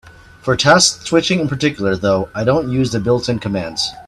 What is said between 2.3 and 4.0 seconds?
I don't use the built-in commands.